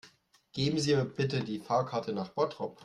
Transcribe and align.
Geben 0.53 0.79
Sie 0.79 0.95
mir 0.95 1.05
bitte 1.05 1.43
die 1.43 1.59
Fahrkarte 1.59 2.11
nach 2.11 2.29
Bottrop 2.29 2.79